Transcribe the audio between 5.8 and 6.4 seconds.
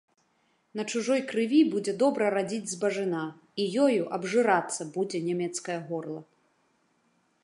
горла.